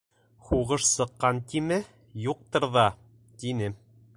[0.45, 1.79] —Һуғыш сыҡҡан тиме,
[2.25, 2.89] юҡтыр ҙа,—
[3.45, 3.71] тине.